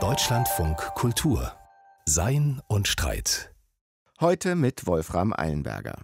[0.00, 1.54] Deutschlandfunk Kultur
[2.06, 3.54] Sein und Streit.
[4.18, 6.02] Heute mit Wolfram Eilenberger.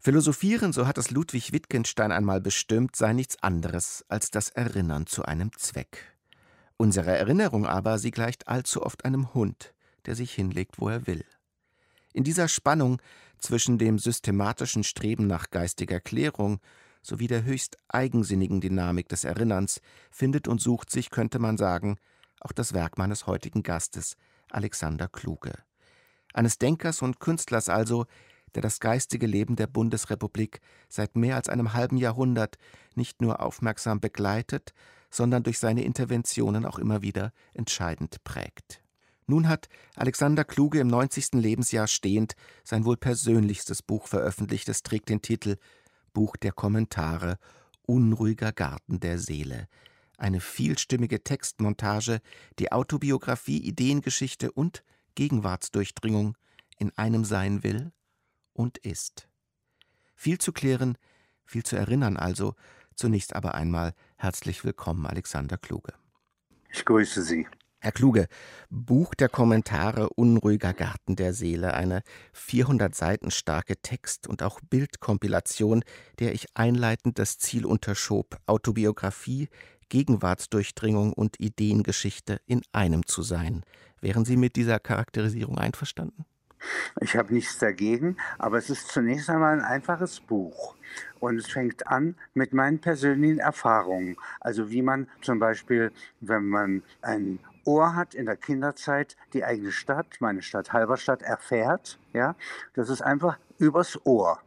[0.00, 5.24] Philosophieren, so hat es Ludwig Wittgenstein einmal bestimmt, sei nichts anderes als das Erinnern zu
[5.24, 6.18] einem Zweck.
[6.76, 9.74] Unsere Erinnerung aber, sie gleicht allzu oft einem Hund,
[10.06, 11.24] der sich hinlegt, wo er will.
[12.12, 13.00] In dieser Spannung
[13.38, 16.58] zwischen dem systematischen Streben nach geistiger Klärung
[17.08, 19.80] sowie der höchst eigensinnigen Dynamik des Erinnerns
[20.10, 21.96] findet und sucht sich, könnte man sagen,
[22.40, 24.16] auch das Werk meines heutigen Gastes,
[24.50, 25.54] Alexander Kluge.
[26.34, 28.06] Eines Denkers und Künstlers also,
[28.54, 32.58] der das geistige Leben der Bundesrepublik seit mehr als einem halben Jahrhundert
[32.94, 34.72] nicht nur aufmerksam begleitet,
[35.10, 38.82] sondern durch seine Interventionen auch immer wieder entscheidend prägt.
[39.26, 41.34] Nun hat Alexander Kluge im 90.
[41.34, 42.34] Lebensjahr stehend
[42.64, 44.68] sein wohl persönlichstes Buch veröffentlicht.
[44.70, 45.56] Es trägt den Titel
[46.18, 47.38] Buch der Kommentare
[47.82, 49.68] Unruhiger Garten der Seele,
[50.16, 52.20] eine vielstimmige Textmontage,
[52.58, 54.82] die Autobiografie, Ideengeschichte und
[55.14, 56.36] Gegenwartsdurchdringung
[56.76, 57.92] in einem sein will
[58.52, 59.28] und ist.
[60.16, 60.98] Viel zu klären,
[61.44, 62.56] viel zu erinnern also.
[62.96, 65.94] Zunächst aber einmal herzlich willkommen, Alexander Kluge.
[66.68, 67.46] Ich grüße Sie.
[67.80, 68.26] Herr Kluge,
[68.70, 75.84] Buch der Kommentare Unruhiger Garten der Seele, eine 400 Seiten starke Text- und auch Bildkompilation,
[76.18, 79.48] der ich einleitend das Ziel unterschob, Autobiografie,
[79.90, 83.62] Gegenwartsdurchdringung und Ideengeschichte in einem zu sein.
[84.00, 86.24] Wären Sie mit dieser Charakterisierung einverstanden?
[87.00, 90.74] Ich habe nichts dagegen, aber es ist zunächst einmal ein einfaches Buch.
[91.20, 94.16] Und es fängt an mit meinen persönlichen Erfahrungen.
[94.40, 97.38] Also wie man zum Beispiel, wenn man ein
[97.68, 101.98] Ohr hat in der Kinderzeit, die eigene Stadt, meine Stadt Halberstadt, erfährt.
[102.14, 102.34] Ja,
[102.72, 104.40] das ist einfach übers Ohr.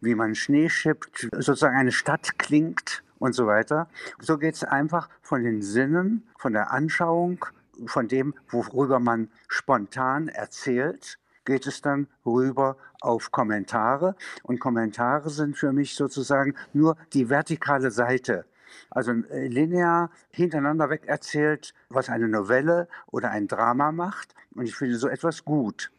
[0.00, 3.88] Wie man Schnee schippt, sozusagen eine Stadt klingt und so weiter.
[4.20, 7.46] So geht es einfach von den Sinnen, von der Anschauung,
[7.86, 14.16] von dem, worüber man spontan erzählt, geht es dann rüber auf Kommentare.
[14.42, 18.46] Und Kommentare sind für mich sozusagen nur die vertikale Seite.
[18.90, 24.34] Also äh, linear hintereinander weg erzählt, was eine Novelle oder ein Drama macht.
[24.54, 25.90] Und ich finde so etwas gut.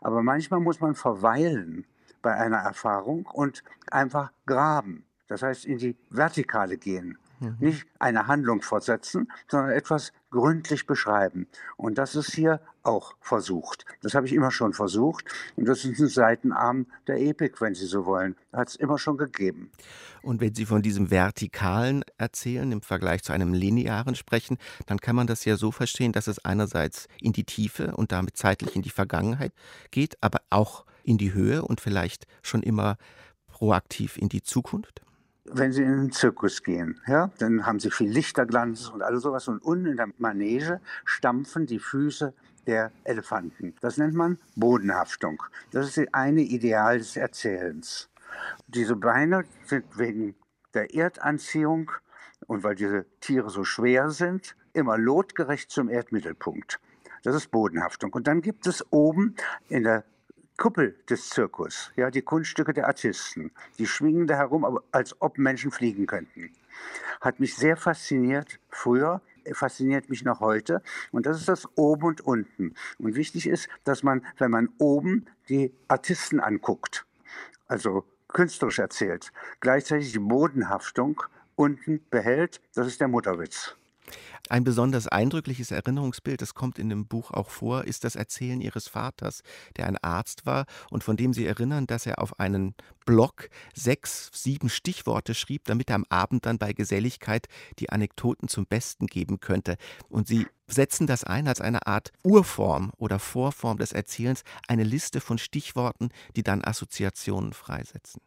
[0.00, 1.86] Aber manchmal muss man verweilen
[2.22, 5.04] bei einer Erfahrung und einfach graben.
[5.28, 7.18] Das heißt, in die Vertikale gehen.
[7.44, 7.56] Mhm.
[7.60, 11.46] Nicht eine Handlung fortsetzen, sondern etwas gründlich beschreiben.
[11.76, 13.84] Und das ist hier auch versucht.
[14.02, 15.24] Das habe ich immer schon versucht.
[15.56, 18.36] Und das ist ein Seitenarm der Epik, wenn Sie so wollen.
[18.52, 19.70] Hat es immer schon gegeben.
[20.22, 25.16] Und wenn Sie von diesem Vertikalen erzählen, im Vergleich zu einem Linearen sprechen, dann kann
[25.16, 28.82] man das ja so verstehen, dass es einerseits in die Tiefe und damit zeitlich in
[28.82, 29.52] die Vergangenheit
[29.90, 32.96] geht, aber auch in die Höhe und vielleicht schon immer
[33.46, 35.00] proaktiv in die Zukunft?
[35.44, 39.48] Wenn Sie in den Zirkus gehen, ja, dann haben Sie viel Lichterglanz und alles sowas.
[39.48, 42.32] Und unten in der Manege stampfen die Füße
[42.66, 43.74] der Elefanten.
[43.80, 45.42] Das nennt man Bodenhaftung.
[45.70, 48.08] Das ist das eine Ideal des Erzählens.
[48.66, 50.34] Diese Beine sind wegen
[50.72, 51.92] der Erdanziehung
[52.46, 56.80] und weil diese Tiere so schwer sind, immer lotgerecht zum Erdmittelpunkt.
[57.22, 58.12] Das ist Bodenhaftung.
[58.12, 59.36] Und dann gibt es oben
[59.68, 60.04] in der
[60.56, 65.72] Kuppel des Zirkus, ja, die Kunststücke der Artisten, die schwingen da herum, als ob Menschen
[65.72, 66.52] fliegen könnten.
[67.20, 69.20] Hat mich sehr fasziniert früher,
[69.52, 70.80] fasziniert mich noch heute.
[71.10, 72.74] Und das ist das Oben und Unten.
[72.98, 77.04] Und wichtig ist, dass man, wenn man oben die Artisten anguckt,
[77.66, 81.22] also künstlerisch erzählt, gleichzeitig die Bodenhaftung
[81.56, 82.60] unten behält.
[82.74, 83.76] Das ist der Mutterwitz.
[84.48, 88.88] Ein besonders eindrückliches Erinnerungsbild, das kommt in dem Buch auch vor, ist das Erzählen ihres
[88.88, 89.42] Vaters,
[89.76, 92.74] der ein Arzt war und von dem sie erinnern, dass er auf einen
[93.06, 97.46] Block sechs, sieben Stichworte schrieb, damit er am Abend dann bei Geselligkeit
[97.78, 99.76] die Anekdoten zum Besten geben könnte.
[100.08, 105.20] Und sie setzen das ein als eine Art Urform oder Vorform des Erzählens, eine Liste
[105.20, 108.20] von Stichworten, die dann Assoziationen freisetzen.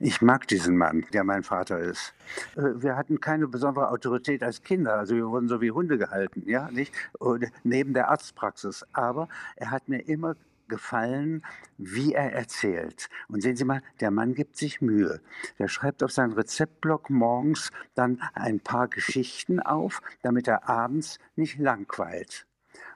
[0.00, 2.14] Ich mag diesen Mann, der mein Vater ist.
[2.56, 6.42] Äh, wir hatten keine besondere Autorität als Kinder, also wir wurden so wie Hunde gehalten,
[6.46, 6.94] ja, nicht?
[7.18, 8.84] Und neben der Arztpraxis.
[8.92, 10.34] Aber er hat mir immer
[10.68, 11.44] gefallen,
[11.78, 13.08] wie er erzählt.
[13.28, 15.20] Und sehen Sie mal, der Mann gibt sich Mühe.
[15.58, 21.58] Der schreibt auf seinen Rezeptblock morgens dann ein paar Geschichten auf, damit er abends nicht
[21.58, 22.46] langweilt.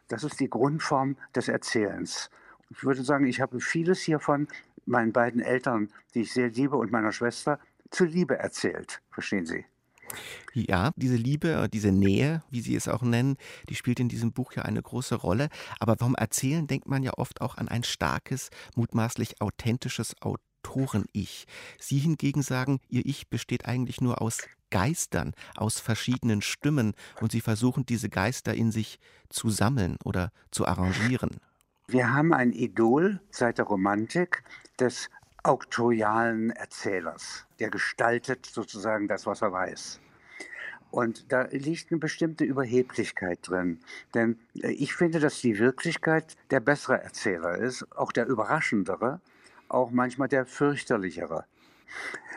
[0.08, 2.30] Das ist die Grundform des Erzählens.
[2.70, 4.46] Ich würde sagen, ich habe vieles hiervon
[4.90, 7.58] meinen beiden Eltern, die ich sehr liebe, und meiner Schwester
[7.90, 9.00] zur Liebe erzählt.
[9.10, 9.64] Verstehen Sie?
[10.52, 13.36] Ja, diese Liebe, diese Nähe, wie Sie es auch nennen,
[13.68, 15.48] die spielt in diesem Buch ja eine große Rolle.
[15.78, 21.46] Aber vom Erzählen denkt man ja oft auch an ein starkes, mutmaßlich authentisches Autoren-Ich.
[21.78, 24.38] Sie hingegen sagen, Ihr Ich besteht eigentlich nur aus
[24.70, 28.98] Geistern aus verschiedenen Stimmen und Sie versuchen, diese Geister in sich
[29.28, 31.40] zu sammeln oder zu arrangieren.
[31.92, 34.44] Wir haben ein Idol seit der Romantik
[34.78, 35.10] des
[35.42, 37.46] auktorialen Erzählers.
[37.58, 39.98] Der gestaltet sozusagen das, was er weiß.
[40.92, 43.80] Und da liegt eine bestimmte Überheblichkeit drin.
[44.14, 49.20] Denn äh, ich finde, dass die Wirklichkeit der bessere Erzähler ist, auch der überraschendere,
[49.68, 51.44] auch manchmal der fürchterlichere.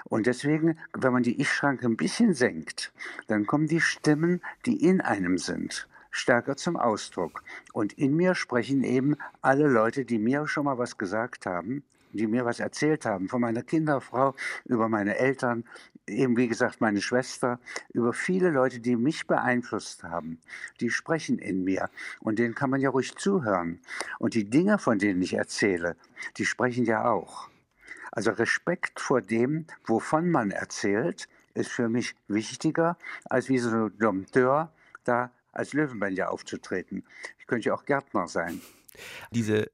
[0.06, 2.92] Und deswegen, wenn man die Ich-Schranke ein bisschen senkt,
[3.28, 7.44] dann kommen die Stimmen, die in einem sind, stärker zum Ausdruck.
[7.74, 11.84] Und in mir sprechen eben alle Leute, die mir schon mal was gesagt haben,
[12.14, 15.66] die mir was erzählt haben, von meiner Kinderfrau, über meine Eltern,
[16.08, 17.60] eben wie gesagt meine Schwester,
[17.92, 20.40] über viele Leute, die mich beeinflusst haben.
[20.80, 21.90] Die sprechen in mir
[22.20, 23.80] und denen kann man ja ruhig zuhören.
[24.20, 25.96] Und die Dinge, von denen ich erzähle,
[26.38, 27.50] die sprechen ja auch.
[28.12, 33.98] Also Respekt vor dem, wovon man erzählt, ist für mich wichtiger, als wie so ein
[33.98, 34.72] Dompteur
[35.04, 37.06] da als Löwenbändiger aufzutreten.
[37.40, 38.62] Ich könnte ja auch Gärtner sein.
[39.32, 39.72] Diese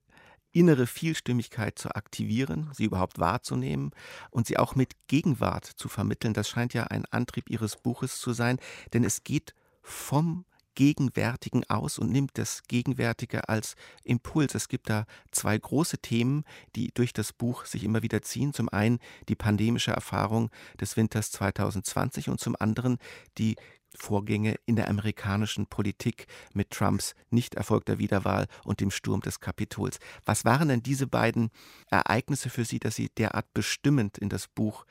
[0.52, 3.92] innere Vielstimmigkeit zu aktivieren, sie überhaupt wahrzunehmen
[4.32, 6.34] und sie auch mit Gegenwart zu vermitteln.
[6.34, 8.58] Das scheint ja ein Antrieb Ihres Buches zu sein,
[8.94, 10.46] denn es geht vom
[10.76, 14.56] Gegenwärtigen aus und nimmt das Gegenwärtige als Impuls.
[14.56, 16.46] Es gibt da zwei große Themen,
[16.76, 18.54] die durch das Buch sich immer wieder ziehen.
[18.54, 20.50] Zum einen die pandemische Erfahrung
[20.80, 22.98] des Winters 2020 und zum anderen
[23.38, 23.58] die
[23.96, 30.00] Vorgänge in der amerikanischen Politik mit Trumps nicht erfolgter Wiederwahl und dem Sturm des Kapitols.
[30.26, 31.50] Was waren denn diese beiden
[31.90, 34.86] Ereignisse für Sie, dass Sie derart bestimmend in das Buch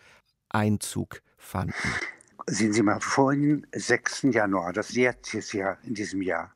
[0.49, 1.75] Einzug fanden?
[2.47, 4.23] Sehen Sie mal, vor dem 6.
[4.31, 6.55] Januar, das jetzt Jahr in diesem Jahr,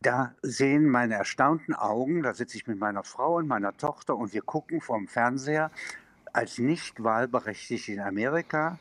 [0.00, 4.32] da sehen meine erstaunten Augen, da sitze ich mit meiner Frau und meiner Tochter und
[4.32, 5.70] wir gucken vom Fernseher
[6.32, 8.78] als nicht wahlberechtigt in Amerika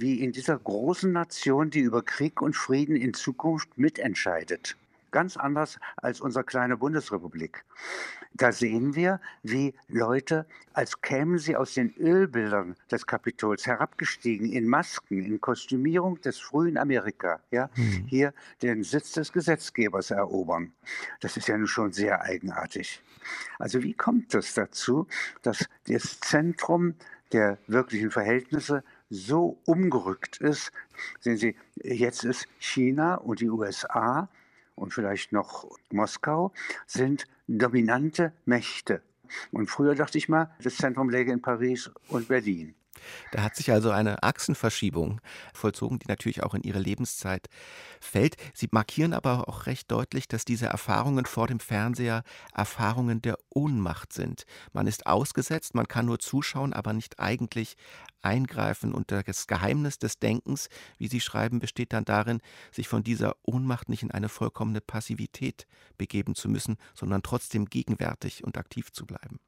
[0.00, 4.76] wie in dieser großen Nation, die über Krieg und Frieden in Zukunft mitentscheidet.
[5.10, 7.64] Ganz anders als unsere kleine Bundesrepublik.
[8.34, 14.68] Da sehen wir, wie Leute, als kämen sie aus den Ölbildern des Kapitols herabgestiegen, in
[14.68, 18.06] Masken, in Kostümierung des frühen Amerika, ja, mhm.
[18.06, 18.32] hier
[18.62, 20.72] den Sitz des Gesetzgebers erobern.
[21.20, 23.02] Das ist ja nun schon sehr eigenartig.
[23.58, 25.08] Also wie kommt es dazu,
[25.42, 26.94] dass das Zentrum
[27.32, 30.72] der wirklichen Verhältnisse so umgerückt ist.
[31.18, 34.28] Sehen Sie, jetzt ist China und die USA
[34.76, 36.52] und vielleicht noch Moskau
[36.86, 39.02] sind dominante Mächte.
[39.52, 42.74] Und früher dachte ich mal, das Zentrum läge in Paris und Berlin.
[43.32, 45.20] Da hat sich also eine Achsenverschiebung
[45.52, 47.48] vollzogen, die natürlich auch in ihre Lebenszeit
[48.00, 48.36] fällt.
[48.54, 52.22] Sie markieren aber auch recht deutlich, dass diese Erfahrungen vor dem Fernseher
[52.54, 54.44] Erfahrungen der Ohnmacht sind.
[54.72, 57.76] Man ist ausgesetzt, man kann nur zuschauen, aber nicht eigentlich
[58.22, 58.92] eingreifen.
[58.92, 60.68] Und das Geheimnis des Denkens,
[60.98, 62.40] wie Sie schreiben, besteht dann darin,
[62.72, 65.66] sich von dieser Ohnmacht nicht in eine vollkommene Passivität
[65.98, 69.38] begeben zu müssen, sondern trotzdem gegenwärtig und aktiv zu bleiben.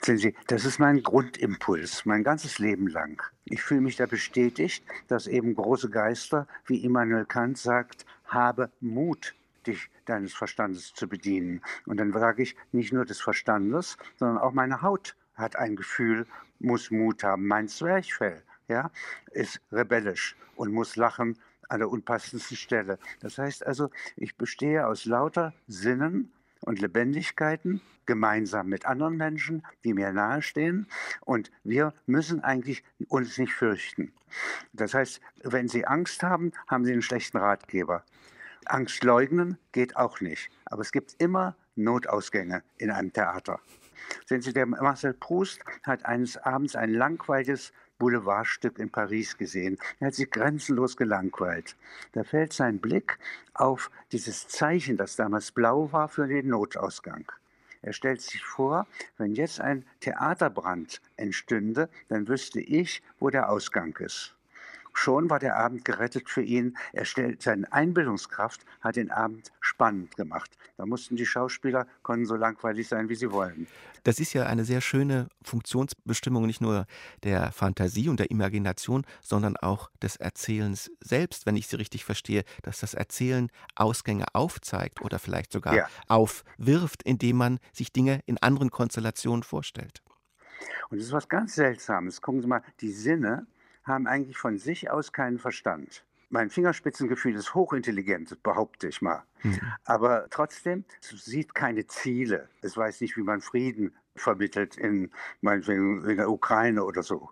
[0.00, 3.22] Sehen Sie, das ist mein Grundimpuls, mein ganzes Leben lang.
[3.44, 9.34] Ich fühle mich da bestätigt, dass eben große Geister, wie Immanuel Kant sagt, habe Mut,
[9.66, 11.62] dich deines Verstandes zu bedienen.
[11.86, 16.26] Und dann sage ich nicht nur des Verstandes, sondern auch meine Haut hat ein Gefühl,
[16.58, 17.46] muss Mut haben.
[17.46, 18.90] Mein Zwerchfell ja,
[19.32, 21.38] ist rebellisch und muss lachen
[21.68, 22.98] an der unpassendsten Stelle.
[23.20, 29.94] Das heißt also, ich bestehe aus lauter Sinnen und Lebendigkeiten gemeinsam mit anderen Menschen, die
[29.94, 30.86] mir nahestehen.
[31.20, 34.12] Und wir müssen eigentlich uns nicht fürchten.
[34.72, 38.04] Das heißt, wenn Sie Angst haben, haben Sie einen schlechten Ratgeber.
[38.66, 40.50] Angst leugnen geht auch nicht.
[40.66, 43.60] Aber es gibt immer Notausgänge in einem Theater.
[44.26, 49.78] Sehen Sie, der Marcel Proust hat eines Abends ein langweiliges Boulevardstück in Paris gesehen.
[50.00, 51.76] Er hat sich grenzenlos gelangweilt.
[52.12, 53.20] Da fällt sein Blick
[53.54, 57.30] auf dieses Zeichen, das damals blau war für den Notausgang.
[57.82, 63.96] Er stellt sich vor, wenn jetzt ein Theaterbrand entstünde, dann wüsste ich, wo der Ausgang
[63.98, 64.34] ist.
[64.92, 66.76] Schon war der Abend gerettet für ihn.
[66.92, 70.50] Er stellt, seine Einbildungskraft hat den Abend spannend gemacht.
[70.76, 73.66] Da mussten die Schauspieler, können so langweilig sein, wie sie wollen.
[74.02, 76.86] Das ist ja eine sehr schöne Funktionsbestimmung nicht nur
[77.22, 82.44] der Fantasie und der Imagination, sondern auch des Erzählens selbst, wenn ich Sie richtig verstehe,
[82.62, 85.88] dass das Erzählen Ausgänge aufzeigt oder vielleicht sogar ja.
[86.08, 90.02] aufwirft, indem man sich Dinge in anderen Konstellationen vorstellt.
[90.88, 92.20] Und das ist was ganz Seltsames.
[92.20, 93.46] Gucken Sie mal, die Sinne
[93.90, 96.04] haben eigentlich von sich aus keinen Verstand.
[96.30, 99.24] Mein Fingerspitzengefühl ist hochintelligent, behaupte ich mal.
[99.42, 99.60] Mhm.
[99.84, 102.48] Aber trotzdem, es sieht keine Ziele.
[102.62, 107.30] Es weiß nicht, wie man Frieden vermittelt in, meinetwegen in der Ukraine oder so.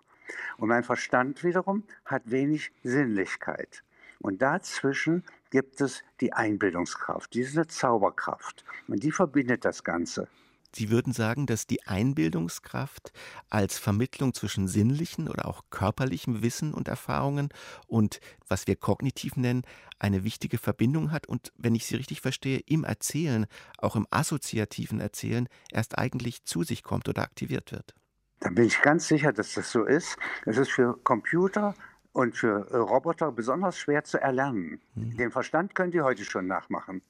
[0.57, 3.83] Und mein Verstand wiederum hat wenig Sinnlichkeit.
[4.19, 8.65] Und dazwischen gibt es die Einbildungskraft, diese Zauberkraft.
[8.87, 10.27] Und die verbindet das Ganze.
[10.75, 13.11] Sie würden sagen, dass die Einbildungskraft
[13.49, 17.49] als Vermittlung zwischen sinnlichen oder auch körperlichem Wissen und Erfahrungen
[17.87, 19.63] und was wir kognitiv nennen,
[19.97, 23.47] eine wichtige Verbindung hat und, wenn ich Sie richtig verstehe, im Erzählen,
[23.77, 27.93] auch im assoziativen Erzählen, erst eigentlich zu sich kommt oder aktiviert wird.
[28.39, 30.17] Da bin ich ganz sicher, dass das so ist.
[30.45, 31.73] Es ist für Computer
[32.19, 34.81] und für äh, Roboter besonders schwer zu erlernen.
[34.95, 35.15] Mhm.
[35.15, 37.01] Den Verstand können die heute schon nachmachen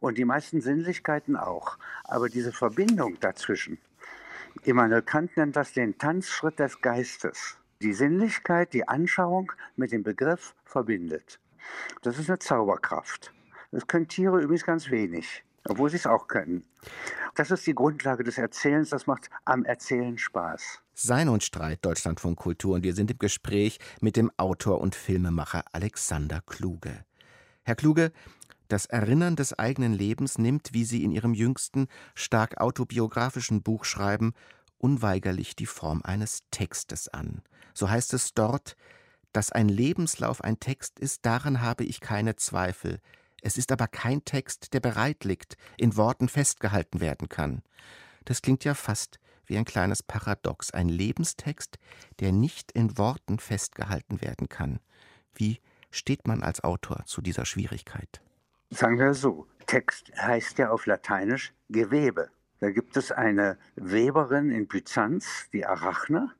[0.00, 1.78] und die meisten Sinnlichkeiten auch.
[2.02, 3.78] Aber diese Verbindung dazwischen,
[4.64, 7.58] Immanuel Kant nennt das den Tanzschritt des Geistes.
[7.80, 11.38] Die Sinnlichkeit, die Anschauung mit dem Begriff verbindet.
[12.02, 13.32] Das ist eine Zauberkraft.
[13.70, 16.64] Das können Tiere übrigens ganz wenig, obwohl sie es auch können.
[17.36, 20.82] Das ist die Grundlage des Erzählens, das macht am Erzählen Spaß.
[21.02, 25.64] Sein und Streit Deutschlandfunk Kultur und wir sind im Gespräch mit dem Autor und Filmemacher
[25.72, 27.06] Alexander Kluge.
[27.62, 28.12] Herr Kluge,
[28.68, 34.34] das Erinnern des eigenen Lebens nimmt, wie Sie in Ihrem jüngsten, stark autobiografischen Buch schreiben,
[34.76, 37.40] unweigerlich die Form eines Textes an.
[37.72, 38.76] So heißt es dort,
[39.32, 43.00] dass ein Lebenslauf ein Text ist, daran habe ich keine Zweifel.
[43.40, 47.62] Es ist aber kein Text, der bereit liegt, in Worten festgehalten werden kann.
[48.26, 49.18] Das klingt ja fast
[49.50, 51.78] wie ein kleines Paradox, ein Lebenstext,
[52.20, 54.78] der nicht in Worten festgehalten werden kann.
[55.34, 58.22] Wie steht man als Autor zu dieser Schwierigkeit?
[58.70, 62.30] Sagen wir so, Text heißt ja auf Lateinisch Gewebe.
[62.60, 66.30] Da gibt es eine Weberin in Byzanz, die Arachne,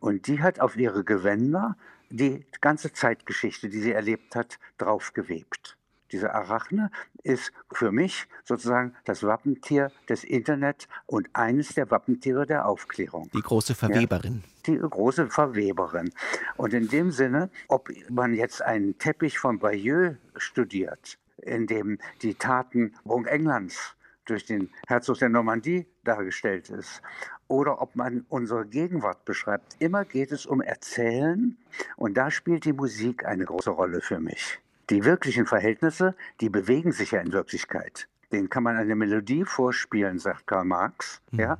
[0.00, 1.76] und die hat auf ihre Gewänder
[2.10, 5.77] die ganze Zeitgeschichte, die sie erlebt hat, draufgewebt.
[6.12, 6.90] Diese Arachne
[7.22, 13.30] ist für mich sozusagen das Wappentier des Internet und eines der Wappentiere der Aufklärung.
[13.34, 14.42] Die große Verweberin.
[14.66, 16.10] Ja, die große Verweberin.
[16.56, 22.34] Und in dem Sinne, ob man jetzt einen Teppich von Bayeux studiert in dem die
[22.34, 27.00] Tatenburg Englands durch den Herzog der Normandie dargestellt ist,
[27.48, 29.76] oder ob man unsere Gegenwart beschreibt.
[29.78, 31.56] Immer geht es um Erzählen
[31.96, 34.58] und da spielt die Musik eine große Rolle für mich.
[34.90, 38.08] Die wirklichen Verhältnisse, die bewegen sich ja in Wirklichkeit.
[38.32, 41.40] Den kann man eine Melodie vorspielen, sagt Karl Marx, mhm.
[41.40, 41.58] ja,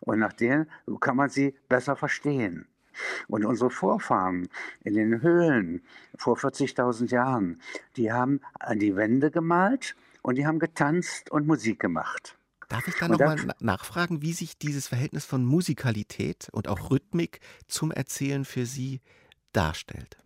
[0.00, 0.66] und nach denen
[1.00, 2.66] kann man sie besser verstehen.
[3.28, 4.48] Und unsere Vorfahren
[4.82, 5.82] in den Höhlen
[6.16, 7.60] vor 40.000 Jahren,
[7.96, 12.36] die haben an die Wände gemalt und die haben getanzt und Musik gemacht.
[12.68, 17.90] Darf ich da nochmal nachfragen, wie sich dieses Verhältnis von Musikalität und auch Rhythmik zum
[17.90, 19.00] Erzählen für Sie
[19.52, 20.18] darstellt?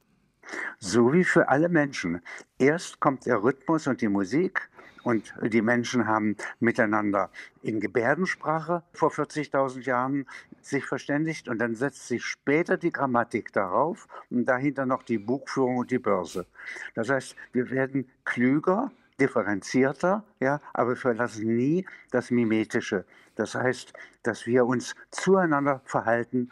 [0.79, 2.21] So wie für alle Menschen.
[2.59, 4.69] Erst kommt der Rhythmus und die Musik
[5.05, 7.31] und die Menschen haben miteinander
[7.63, 10.27] in Gebärdensprache vor 40.000 Jahren
[10.63, 15.77] sich verständigt und dann setzt sich später die Grammatik darauf und dahinter noch die Buchführung
[15.77, 16.47] und die Börse.
[16.95, 23.05] Das heißt, wir werden klüger, differenzierter, ja, aber wir verlassen nie das Mimetische.
[23.37, 26.51] Das heißt, dass wir uns zueinander verhalten,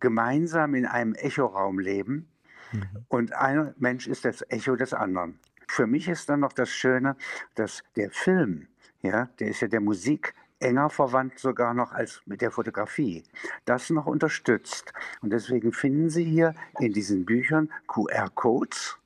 [0.00, 2.28] gemeinsam in einem Echoraum leben
[2.72, 3.04] mhm.
[3.08, 5.38] und ein Mensch ist das Echo des anderen.
[5.68, 7.16] Für mich ist dann noch das Schöne,
[7.54, 8.68] dass der Film,
[9.02, 13.24] ja, der ist ja der Musik enger verwandt sogar noch als mit der Fotografie,
[13.64, 14.92] das noch unterstützt.
[15.20, 18.96] Und deswegen finden Sie hier in diesen Büchern QR-Codes.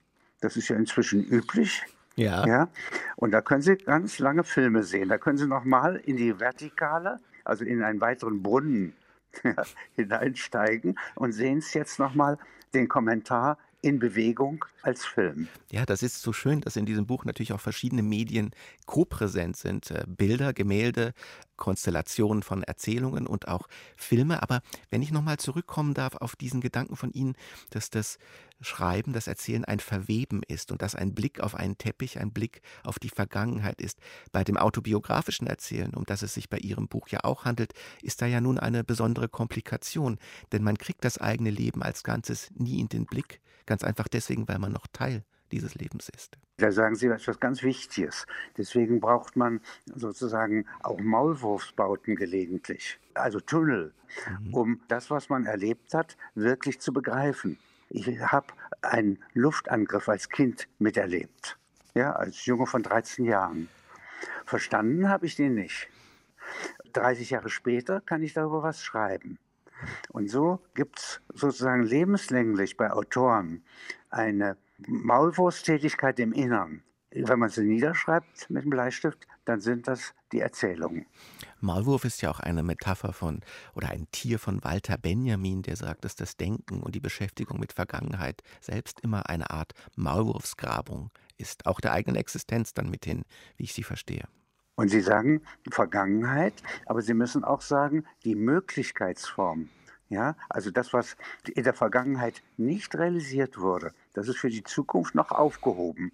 [0.40, 1.84] Das ist ja inzwischen üblich.
[2.16, 2.46] Ja.
[2.46, 2.68] ja.
[3.16, 5.08] Und da können Sie ganz lange Filme sehen.
[5.08, 8.94] Da können Sie nochmal in die Vertikale, also in einen weiteren Brunnen
[9.96, 12.38] hineinsteigen und sehen es jetzt nochmal
[12.74, 15.48] den Kommentar in Bewegung als Film.
[15.70, 18.50] Ja, das ist so schön, dass in diesem Buch natürlich auch verschiedene Medien
[18.86, 19.90] kopräsent sind.
[19.90, 21.14] Äh, Bilder, Gemälde,
[21.56, 24.42] Konstellationen von Erzählungen und auch Filme.
[24.42, 24.60] Aber
[24.90, 27.34] wenn ich nochmal zurückkommen darf auf diesen Gedanken von Ihnen,
[27.70, 28.18] dass das
[28.60, 32.62] Schreiben, das Erzählen ein Verweben ist und dass ein Blick auf einen Teppich ein Blick
[32.84, 33.98] auf die Vergangenheit ist.
[34.32, 38.22] Bei dem autobiografischen Erzählen, um das es sich bei Ihrem Buch ja auch handelt, ist
[38.22, 40.18] da ja nun eine besondere Komplikation,
[40.52, 44.48] denn man kriegt das eigene Leben als Ganzes nie in den Blick, ganz einfach deswegen,
[44.48, 46.38] weil man noch Teil dieses Lebens ist.
[46.58, 48.26] Da sagen Sie etwas ganz Wichtiges.
[48.56, 53.94] Deswegen braucht man sozusagen auch Maulwurfsbauten gelegentlich, also Tunnel,
[54.40, 54.54] mhm.
[54.54, 57.58] um das, was man erlebt hat, wirklich zu begreifen.
[57.92, 58.46] Ich habe
[58.82, 61.58] einen Luftangriff als Kind miterlebt,
[61.94, 63.68] ja, als Junge von 13 Jahren.
[64.44, 65.88] Verstanden habe ich den nicht.
[66.92, 69.38] 30 Jahre später kann ich darüber was schreiben.
[70.10, 73.64] Und so gibt es sozusagen lebenslänglich bei Autoren
[74.08, 74.56] eine
[74.86, 76.84] Maulwurfstätigkeit im Innern.
[77.10, 81.06] wenn man sie niederschreibt mit dem Bleistift, dann sind das die Erzählungen.
[81.60, 83.40] Maulwurf ist ja auch eine Metapher von
[83.74, 87.72] oder ein Tier von Walter Benjamin, der sagt, dass das Denken und die Beschäftigung mit
[87.72, 93.24] Vergangenheit selbst immer eine Art Maulwurfsgrabung ist, auch der eigenen Existenz dann mithin,
[93.56, 94.24] wie ich sie verstehe.
[94.76, 96.54] Und Sie sagen Vergangenheit,
[96.86, 99.68] aber Sie müssen auch sagen die Möglichkeitsform.
[100.08, 101.16] Ja, also das, was
[101.54, 106.10] in der Vergangenheit nicht realisiert wurde, das ist für die Zukunft noch aufgehoben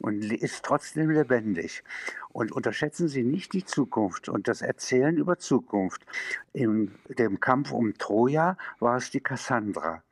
[0.00, 1.82] und ist trotzdem lebendig.
[2.30, 6.04] Und unterschätzen Sie nicht die Zukunft und das Erzählen über Zukunft.
[6.52, 10.02] In dem Kampf um Troja war es die Kassandra,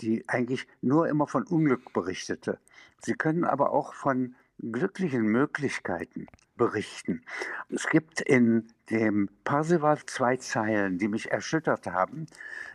[0.00, 2.58] die eigentlich nur immer von Unglück berichtete.
[3.02, 6.26] Sie können aber auch von glücklichen Möglichkeiten
[6.56, 7.22] berichten.
[7.68, 12.26] Es gibt in dem Parsival zwei Zeilen, die mich erschüttert haben.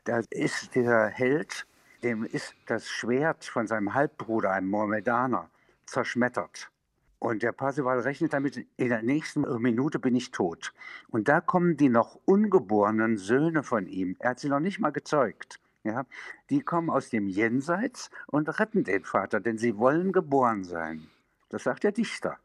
[0.04, 1.66] Da ist der Held,
[2.04, 5.50] dem ist das Schwert von seinem Halbbruder, einem Mohammedaner,
[5.90, 6.72] zerschmettert.
[7.20, 10.74] Und der Parsival rechnet damit, in der nächsten Minute bin ich tot.
[11.10, 14.16] Und da kommen die noch ungeborenen Söhne von ihm.
[14.20, 15.60] Er hat sie noch nicht mal gezeugt.
[15.84, 16.06] Ja,
[16.50, 21.10] die kommen aus dem Jenseits und retten den Vater, denn sie wollen geboren sein.
[21.50, 22.38] Das sagt der Dichter.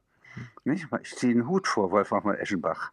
[0.64, 0.88] Nicht?
[1.02, 2.92] Ich ziehe einen Hut vor, Wolfgang von Eschenbach.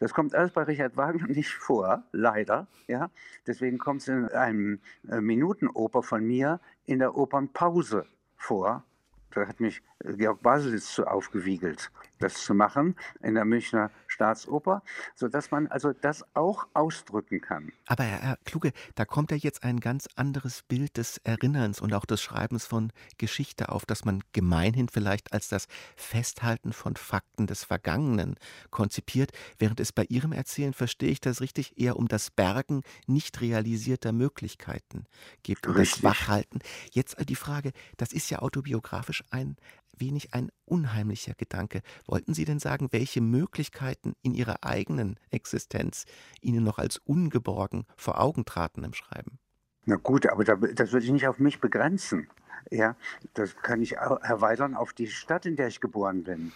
[0.00, 2.66] Das kommt alles bei Richard Wagner nicht vor, leider.
[2.86, 3.10] Ja?
[3.46, 8.06] Deswegen kommt es in einem äh, Minutenoper von mir in der Opernpause
[8.36, 8.84] vor.
[9.34, 14.82] Da hat mich Georg Baselitz zu aufgewiegelt, das zu machen in der Münchner Staatsoper,
[15.14, 17.72] sodass man also das auch ausdrücken kann.
[17.86, 22.04] Aber Herr, Kluge, da kommt ja jetzt ein ganz anderes Bild des Erinnerns und auch
[22.04, 25.66] des Schreibens von Geschichte auf, das man gemeinhin vielleicht als das
[25.96, 28.36] Festhalten von Fakten des Vergangenen
[28.70, 33.40] konzipiert, während es bei Ihrem Erzählen, verstehe ich das richtig, eher um das Bergen nicht
[33.40, 35.06] realisierter Möglichkeiten
[35.42, 36.02] geht, um richtig.
[36.02, 36.60] das Wachhalten.
[36.92, 39.56] Jetzt die Frage, das ist ja autobiografisch ein
[39.96, 41.82] wenig ein unheimlicher Gedanke.
[42.06, 46.04] Wollten Sie denn sagen, welche Möglichkeiten in Ihrer eigenen Existenz
[46.40, 49.38] Ihnen noch als ungeborgen vor Augen traten im Schreiben?
[49.84, 52.28] Na gut, aber das würde ich nicht auf mich begrenzen.
[52.70, 52.94] Ja,
[53.34, 56.52] das kann ich erweitern auf die Stadt, in der ich geboren bin.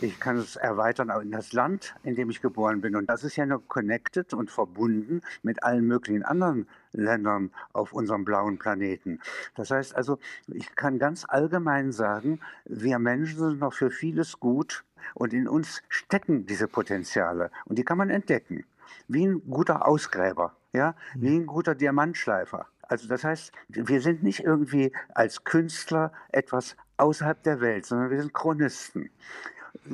[0.00, 2.94] Ich kann es erweitern in das Land, in dem ich geboren bin.
[2.94, 8.24] Und das ist ja nur connected und verbunden mit allen möglichen anderen Ländern auf unserem
[8.24, 9.20] blauen Planeten.
[9.56, 14.84] Das heißt also, ich kann ganz allgemein sagen, wir Menschen sind noch für vieles gut
[15.14, 18.64] und in uns stecken diese Potenziale und die kann man entdecken.
[19.06, 22.66] Wie ein guter Ausgräber, ja, wie ein guter Diamantschleifer.
[22.82, 28.20] Also das heißt, wir sind nicht irgendwie als Künstler etwas außerhalb der Welt, sondern wir
[28.20, 29.10] sind Chronisten.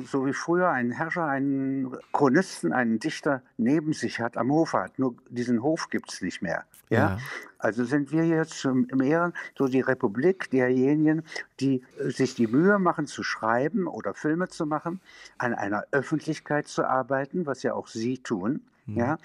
[0.05, 4.99] So wie früher ein Herrscher einen Chronisten, einen Dichter neben sich hat, am Hof hat.
[4.99, 6.65] Nur diesen Hof gibt es nicht mehr.
[6.89, 6.97] Ja?
[6.97, 7.17] ja?
[7.57, 11.23] Also sind wir jetzt im Ehren so die Republik derjenigen,
[11.59, 14.99] die sich die Mühe machen zu schreiben oder Filme zu machen,
[15.37, 18.61] an einer Öffentlichkeit zu arbeiten, was ja auch Sie tun.
[18.85, 18.97] Mhm.
[18.97, 19.17] Ja?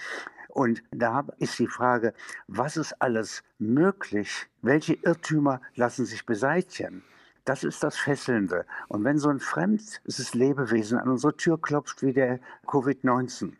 [0.48, 2.12] Und da ist die Frage,
[2.48, 4.46] was ist alles möglich?
[4.62, 7.02] Welche Irrtümer lassen sich beseitigen?
[7.50, 8.64] Das ist das Fesselnde.
[8.86, 13.54] Und wenn so ein fremdes Lebewesen an unsere Tür klopft wie der Covid-19,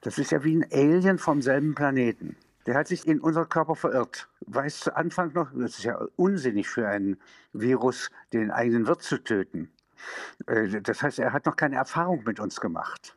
[0.00, 2.34] das ist ja wie ein Alien vom selben Planeten.
[2.66, 4.28] Der hat sich in unser Körper verirrt.
[4.46, 7.16] Weiß zu Anfang noch, das ist ja unsinnig für ein
[7.52, 9.70] Virus, den eigenen Wirt zu töten.
[10.48, 13.16] Äh, das heißt, er hat noch keine Erfahrung mit uns gemacht.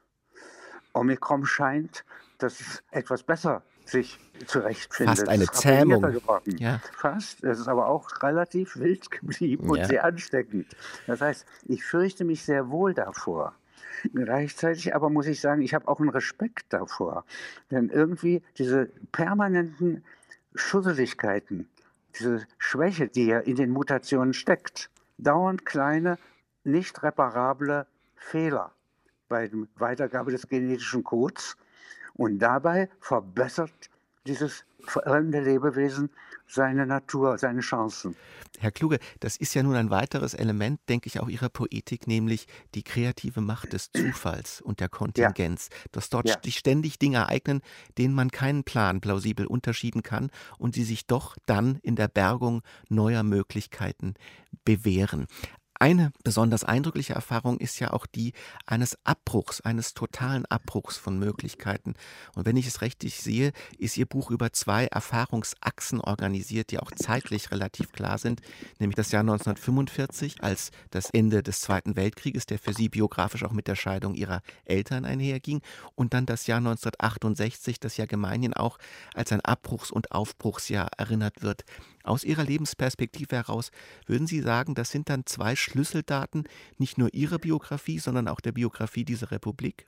[0.93, 2.05] Omikron scheint
[2.37, 5.17] dass es etwas besser sich zurechtfindet.
[5.17, 6.21] Fast eine Zähmung.
[6.57, 6.81] Ja.
[6.97, 7.43] Fast.
[7.43, 9.85] Es ist aber auch relativ wild geblieben und ja.
[9.85, 10.75] sehr ansteckend.
[11.07, 13.55] Das heißt, ich fürchte mich sehr wohl davor.
[14.13, 17.25] Gleichzeitig aber muss ich sagen, ich habe auch einen Respekt davor.
[17.71, 20.03] Denn irgendwie diese permanenten
[20.53, 21.69] Schusseligkeiten,
[22.19, 26.17] diese Schwäche, die ja in den Mutationen steckt, dauernd kleine,
[26.63, 28.71] nicht reparable Fehler
[29.27, 31.57] bei der Weitergabe des genetischen Codes
[32.15, 33.89] und dabei verbessert
[34.25, 36.10] dieses fremde Lebewesen
[36.47, 38.15] seine Natur, seine Chancen.
[38.60, 42.47] Herr Kluge, das ist ja nun ein weiteres Element, denke ich, auch Ihrer Poetik, nämlich
[42.73, 45.78] die kreative Macht des Zufalls und der Kontingenz, ja.
[45.91, 46.36] dass dort ja.
[46.43, 47.62] sich ständig Dinge ereignen,
[47.97, 52.62] denen man keinen Plan plausibel unterschieden kann und die sich doch dann in der Bergung
[52.89, 54.13] neuer Möglichkeiten
[54.63, 55.28] bewähren.
[55.77, 58.31] Eine besonders eindrückliche Erfahrung ist ja auch die
[58.65, 61.95] eines Abbruchs, eines totalen Abbruchs von Möglichkeiten.
[62.33, 66.91] Und wenn ich es richtig sehe, ist Ihr Buch über zwei Erfahrungsachsen organisiert, die auch
[66.91, 68.41] zeitlich relativ klar sind,
[68.79, 73.51] nämlich das Jahr 1945 als das Ende des Zweiten Weltkrieges, der für Sie biografisch auch
[73.51, 75.61] mit der Scheidung Ihrer Eltern einherging,
[75.95, 78.77] und dann das Jahr 1968, das ja gemeinhin auch
[79.13, 81.65] als ein Abbruchs- und Aufbruchsjahr erinnert wird.
[82.05, 83.71] Aus Ihrer Lebensperspektive heraus
[84.05, 86.47] würden Sie sagen, das sind dann zwei Schlüsseldaten
[86.78, 89.86] nicht nur Ihrer Biografie, sondern auch der Biografie dieser Republik?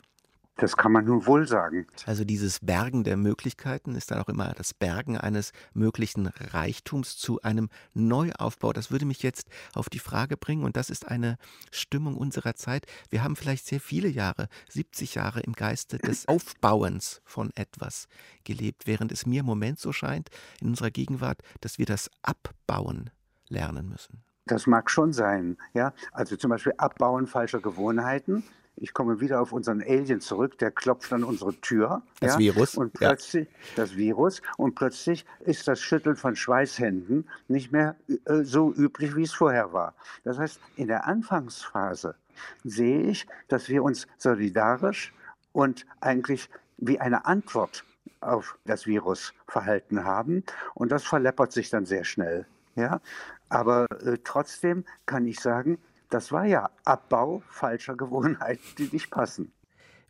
[0.58, 1.86] Das kann man nun wohl sagen.
[2.08, 7.40] Also dieses Bergen der Möglichkeiten ist dann auch immer das Bergen eines möglichen Reichtums zu
[7.44, 8.74] einem Neuaufbau.
[8.74, 11.38] Das würde mich jetzt auf die Frage bringen, und das ist eine
[11.70, 12.88] Stimmung unserer Zeit.
[13.12, 18.08] Wir haben vielleicht sehr viele Jahre, 70 Jahre im Geiste des Aufbauens von etwas
[18.44, 23.12] gelebt, während es mir im Moment so scheint, in unserer Gegenwart, dass wir das Abbauen
[23.48, 24.27] lernen müssen.
[24.48, 25.94] Das mag schon sein, ja.
[26.12, 28.44] Also zum Beispiel Abbauen falscher Gewohnheiten
[28.80, 32.04] ich komme wieder auf unseren Alien zurück, der klopft an unsere Tür.
[32.20, 32.76] Das ja, Virus.
[32.76, 33.56] Und plötzlich, ja.
[33.76, 34.42] das Virus.
[34.58, 39.74] Und plötzlich ist das Schütteln von Schweißhänden nicht mehr äh, so üblich, wie es vorher
[39.74, 39.96] war.
[40.24, 42.16] Das heißt, in der Anfangsphase
[42.64, 45.14] sehe ich, dass wir uns solidarisch
[45.54, 47.84] und eigentlich wie eine Antwort
[48.22, 50.44] auf das Virus verhalten haben.
[50.76, 52.46] Und das verleppert sich dann sehr schnell.
[52.76, 53.02] Ja?
[53.50, 55.78] Aber äh, trotzdem kann ich sagen,
[56.10, 59.52] das war ja Abbau falscher Gewohnheiten, die nicht passen.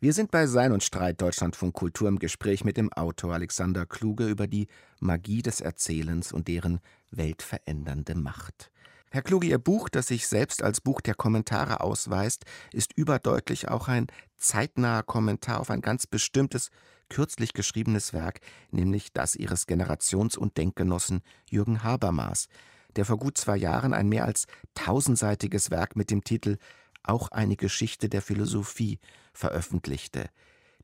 [0.00, 4.28] Wir sind bei Sein und Streit Deutschlandfunk Kultur im Gespräch mit dem Autor Alexander Kluge
[4.28, 4.68] über die
[5.00, 8.70] Magie des Erzählens und deren weltverändernde Macht.
[9.10, 13.88] Herr Kluge, Ihr Buch, das sich selbst als Buch der Kommentare ausweist, ist überdeutlich auch
[13.88, 16.70] ein zeitnaher Kommentar auf ein ganz bestimmtes,
[17.08, 22.48] kürzlich geschriebenes Werk, nämlich das Ihres Generations- und Denkgenossen Jürgen Habermas,
[22.98, 26.58] der vor gut zwei Jahren ein mehr als tausendseitiges Werk mit dem Titel
[27.04, 28.98] Auch eine Geschichte der Philosophie
[29.32, 30.26] veröffentlichte.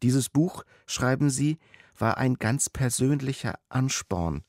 [0.01, 1.59] Dieses Buch, schreiben Sie,
[1.99, 4.45] war ein ganz persönlicher Ansporn.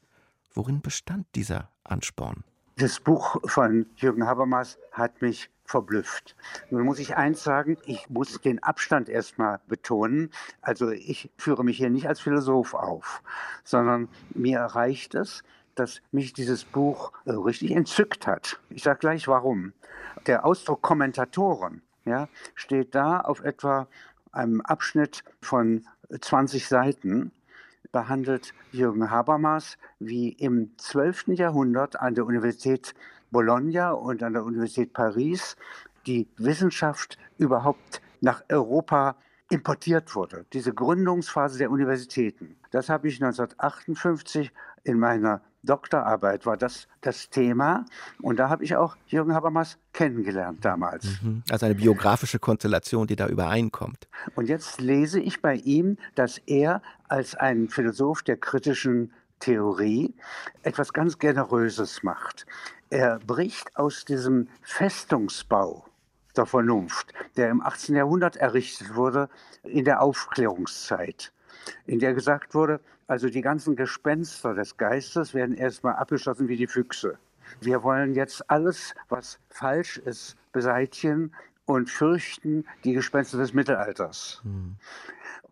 [0.54, 2.44] Worin bestand dieser Ansporn?
[2.78, 6.36] Das Buch von Jürgen Habermas hat mich verblüfft.
[6.70, 10.30] Nun muss ich eins sagen, ich muss den Abstand erstmal betonen.
[10.62, 13.24] Also ich führe mich hier nicht als Philosoph auf,
[13.64, 15.42] sondern mir reicht es,
[15.76, 18.60] dass mich dieses Buch äh, richtig entzückt hat.
[18.70, 19.74] Ich sage gleich warum.
[20.28, 23.88] Der Ausdruck Kommentatoren ja, steht da auf etwa
[24.32, 25.86] einem Abschnitt von
[26.20, 27.32] 20 Seiten
[27.92, 31.28] behandelt Jürgen Habermas, wie im 12.
[31.30, 32.94] Jahrhundert an der Universität
[33.32, 35.56] Bologna und an der Universität Paris
[36.06, 39.16] die Wissenschaft überhaupt nach Europa
[39.50, 40.46] importiert wurde.
[40.54, 42.58] Diese Gründungsphase der Universitäten.
[42.72, 44.52] Das habe ich 1958
[44.84, 47.86] in meiner Doktorarbeit war das das Thema.
[48.22, 51.22] Und da habe ich auch Jürgen Habermas kennengelernt damals.
[51.22, 51.44] Mhm.
[51.50, 54.08] Also eine biografische Konstellation, die da übereinkommt.
[54.36, 60.16] Und jetzt lese ich bei ihm, dass er als ein Philosoph der kritischen Theorie
[60.64, 62.46] etwas ganz Generöses macht.
[62.90, 65.86] Er bricht aus diesem Festungsbau
[66.36, 67.96] der Vernunft, der im 18.
[67.96, 69.30] Jahrhundert errichtet wurde,
[69.64, 71.32] in der Aufklärungszeit,
[71.86, 76.68] in der gesagt wurde, also die ganzen Gespenster des Geistes werden erstmal abgeschlossen wie die
[76.68, 77.18] Füchse.
[77.62, 81.32] Wir wollen jetzt alles, was falsch ist, beseitigen
[81.66, 84.42] und fürchten die Gespenster des Mittelalters.
[84.44, 84.76] Hm.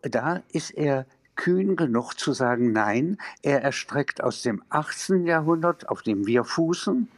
[0.02, 5.26] Da ist er kühn genug zu sagen, nein, er erstreckt aus dem 18.
[5.26, 7.08] Jahrhundert, auf dem wir fußen,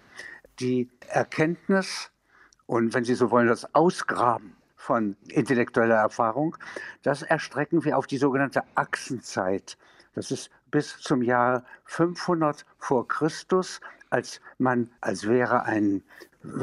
[0.61, 2.11] die Erkenntnis
[2.67, 6.57] und, wenn Sie so wollen, das Ausgraben von intellektueller Erfahrung,
[7.03, 9.77] das erstrecken wir auf die sogenannte Achsenzeit
[10.17, 16.03] das ist bis zum Jahr 500 vor Christus, als man, als wäre ein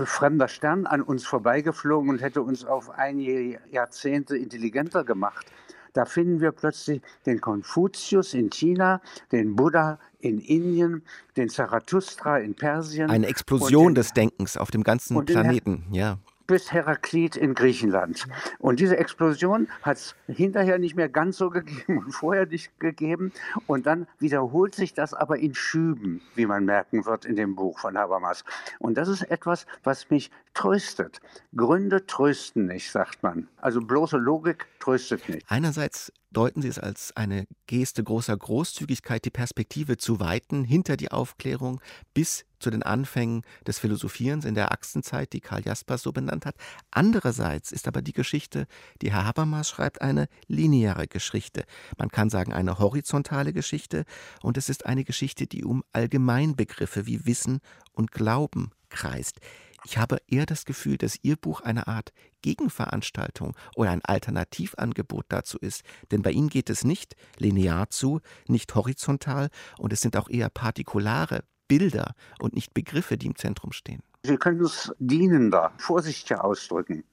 [0.05, 5.45] fremder Stern an uns vorbeigeflogen und hätte uns auf einige Jahrzehnte intelligenter gemacht.
[5.93, 11.03] Da finden wir plötzlich den Konfuzius in China, den Buddha in Indien,
[11.37, 13.11] den Zarathustra in Persien.
[13.11, 18.27] Eine Explosion den, des Denkens auf dem ganzen Planeten, ja bis Heraklit in Griechenland.
[18.59, 23.31] Und diese Explosion hat es hinterher nicht mehr ganz so gegeben und vorher nicht gegeben.
[23.67, 27.79] Und dann wiederholt sich das aber in Schüben, wie man merken wird in dem Buch
[27.79, 28.43] von Habermas.
[28.79, 31.19] Und das ist etwas, was mich tröstet.
[31.55, 33.47] Gründe trösten nicht, sagt man.
[33.57, 35.45] Also bloße Logik tröstet nicht.
[35.49, 41.11] Einerseits deuten Sie es als eine Geste großer Großzügigkeit, die Perspektive zu weiten, hinter die
[41.11, 41.79] Aufklärung
[42.13, 46.55] bis zu den Anfängen des Philosophierens in der Achsenzeit, die Karl Jaspers so benannt hat.
[46.91, 48.67] Andererseits ist aber die Geschichte,
[49.01, 51.65] die Herr Habermas schreibt, eine lineare Geschichte.
[51.97, 54.05] Man kann sagen, eine horizontale Geschichte
[54.41, 57.59] und es ist eine Geschichte, die um Allgemeinbegriffe wie Wissen
[57.91, 59.39] und Glauben kreist.
[59.85, 65.57] Ich habe eher das Gefühl, dass Ihr Buch eine Art Gegenveranstaltung oder ein Alternativangebot dazu
[65.59, 65.83] ist.
[66.11, 70.49] Denn bei Ihnen geht es nicht linear zu, nicht horizontal und es sind auch eher
[70.49, 74.03] partikulare Bilder und nicht Begriffe, die im Zentrum stehen.
[74.23, 77.03] Sie können es dienender, vorsichtiger ausdrücken.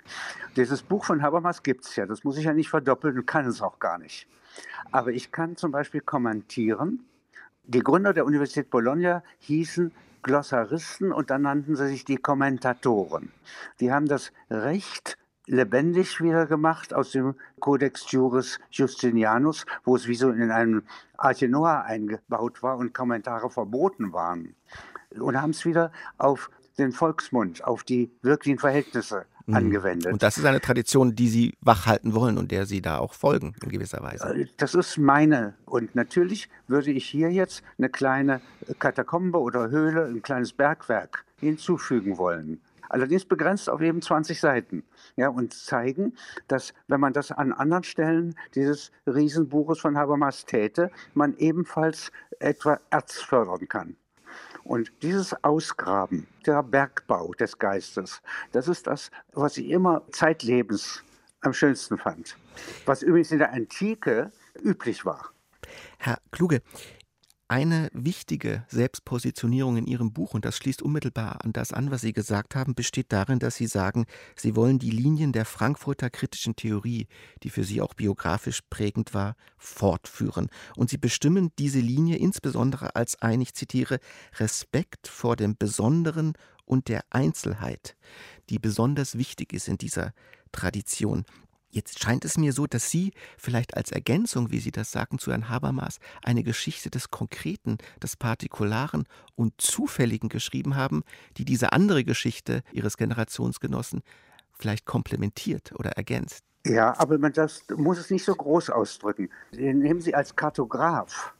[0.54, 3.46] Dieses Buch von Habermas gibt es ja, das muss ich ja nicht verdoppeln und kann
[3.46, 4.28] es auch gar nicht.
[4.92, 7.04] Aber ich kann zum Beispiel kommentieren,
[7.64, 13.32] die Gründer der Universität Bologna hießen Glossaristen und dann nannten sie sich die Kommentatoren.
[13.80, 20.14] Die haben das Recht lebendig wieder gemacht aus dem Codex Juris Justinianus, wo es wie
[20.14, 20.84] so in einem
[21.16, 21.48] Arche
[21.84, 24.54] eingebaut war und Kommentare verboten waren.
[25.18, 29.54] Und haben es wieder auf den Volksmund, auf die wirklichen Verhältnisse mhm.
[29.54, 30.12] angewendet.
[30.12, 33.54] Und das ist eine Tradition, die Sie wachhalten wollen und der Sie da auch folgen
[33.62, 34.34] in gewisser Weise.
[34.34, 35.54] Äh, das ist meine.
[35.66, 38.40] Und natürlich würde ich hier jetzt eine kleine
[38.78, 44.84] Katakombe oder Höhle, ein kleines Bergwerk hinzufügen wollen allerdings begrenzt auf eben 20 Seiten.
[45.16, 46.14] Ja, und zeigen,
[46.48, 52.80] dass, wenn man das an anderen Stellen dieses Riesenbuches von Habermas täte, man ebenfalls etwa
[52.90, 53.96] Erz fördern kann.
[54.70, 61.02] Und dieses Ausgraben, der Bergbau des Geistes, das ist das, was ich immer zeitlebens
[61.40, 62.36] am schönsten fand.
[62.86, 64.30] Was übrigens in der Antike
[64.62, 65.32] üblich war.
[65.98, 66.62] Herr Kluge,
[67.50, 72.12] eine wichtige Selbstpositionierung in Ihrem Buch, und das schließt unmittelbar an das an, was Sie
[72.12, 77.08] gesagt haben, besteht darin, dass Sie sagen, Sie wollen die Linien der Frankfurter kritischen Theorie,
[77.42, 80.48] die für Sie auch biografisch prägend war, fortführen.
[80.76, 83.98] Und Sie bestimmen diese Linie insbesondere als ein, ich zitiere,
[84.38, 86.34] Respekt vor dem Besonderen
[86.66, 87.96] und der Einzelheit,
[88.48, 90.12] die besonders wichtig ist in dieser
[90.52, 91.24] Tradition.
[91.72, 95.30] Jetzt scheint es mir so, dass Sie vielleicht als Ergänzung, wie Sie das sagten, zu
[95.30, 99.06] Herrn Habermas eine Geschichte des Konkreten, des Partikularen
[99.36, 101.02] und Zufälligen geschrieben haben,
[101.36, 104.02] die diese andere Geschichte Ihres Generationsgenossen
[104.52, 106.44] vielleicht komplementiert oder ergänzt.
[106.66, 109.30] Ja, aber man das muss es nicht so groß ausdrücken.
[109.52, 111.34] Nehmen Sie als Kartograf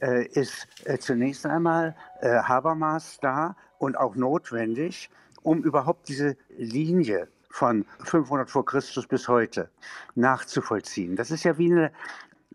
[0.00, 5.10] äh, ist äh, zunächst einmal äh, Habermas da und auch notwendig,
[5.42, 9.68] um überhaupt diese Linie von 500 vor Christus bis heute
[10.14, 11.16] nachzuvollziehen.
[11.16, 11.92] Das ist ja wie eine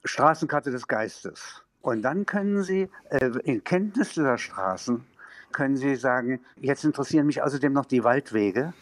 [0.03, 1.63] Straßenkarte des Geistes.
[1.81, 5.05] Und dann können Sie äh, in Kenntnis dieser Straßen,
[5.51, 8.73] können Sie sagen, jetzt interessieren mich außerdem noch die Waldwege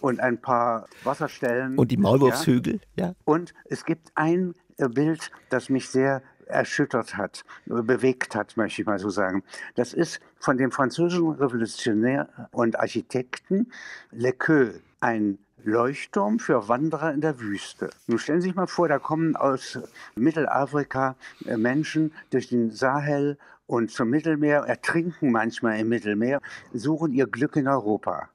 [0.00, 1.78] und ein paar Wasserstellen.
[1.78, 3.06] Und die Maulwurfshügel, ja.
[3.06, 3.14] ja.
[3.24, 8.86] Und es gibt ein äh, Bild, das mich sehr erschüttert hat, bewegt hat, möchte ich
[8.86, 9.44] mal so sagen.
[9.76, 13.70] Das ist von dem französischen Revolutionär und Architekten
[14.10, 17.90] Lequeux, ein Leuchtturm für Wanderer in der Wüste.
[18.06, 19.78] Nun stellen Sie sich mal vor, da kommen aus
[20.14, 26.40] Mittelafrika äh, Menschen durch den Sahel und zum Mittelmeer, ertrinken manchmal im Mittelmeer,
[26.72, 28.28] suchen ihr Glück in Europa.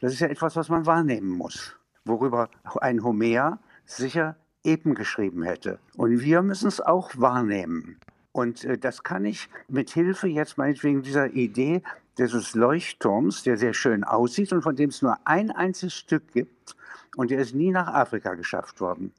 [0.00, 2.48] Das ist ja etwas, was man wahrnehmen muss, worüber
[2.80, 5.78] ein Homer sicher eben geschrieben hätte.
[5.96, 7.98] Und wir müssen es auch wahrnehmen.
[8.32, 11.82] Und äh, das kann ich mit Hilfe jetzt meinetwegen dieser Idee
[12.18, 16.76] dieses Leuchtturms, der sehr schön aussieht und von dem es nur ein einziges Stück gibt
[17.16, 19.12] und der ist nie nach Afrika geschafft worden.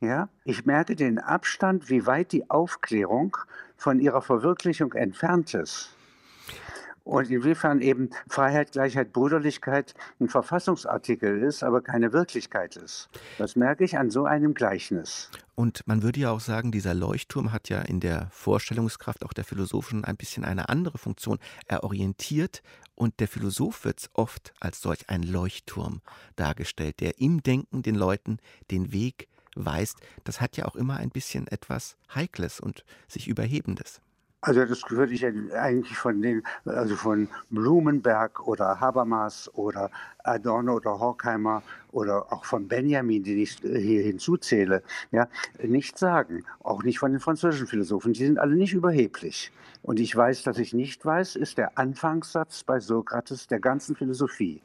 [0.00, 0.28] Ja?
[0.44, 3.36] Ich merke den Abstand, wie weit die Aufklärung
[3.76, 5.96] von ihrer Verwirklichung entfernt ist
[7.04, 13.08] und inwiefern eben Freiheit, Gleichheit, Brüderlichkeit ein Verfassungsartikel ist, aber keine Wirklichkeit ist.
[13.38, 15.30] Das merke ich an so einem Gleichnis.
[15.54, 19.44] Und man würde ja auch sagen, dieser Leuchtturm hat ja in der Vorstellungskraft auch der
[19.44, 21.38] Philosophen ein bisschen eine andere Funktion.
[21.66, 22.62] Er orientiert
[22.94, 26.00] und der Philosoph wird oft als solch ein Leuchtturm
[26.36, 28.38] dargestellt, der im Denken den Leuten
[28.70, 29.98] den Weg weist.
[30.24, 34.00] Das hat ja auch immer ein bisschen etwas Heikles und sich Überhebendes.
[34.42, 39.90] Also das würde ich eigentlich von den, also von Blumenberg oder Habermas oder
[40.24, 45.28] Adorno oder Horkheimer oder auch von Benjamin, den ich hier hinzuzähle, ja,
[45.62, 46.44] nicht sagen.
[46.60, 48.14] Auch nicht von den französischen Philosophen.
[48.14, 49.52] Die sind alle nicht überheblich.
[49.82, 54.62] Und ich weiß, dass ich nicht weiß, ist der Anfangssatz bei Sokrates der ganzen Philosophie.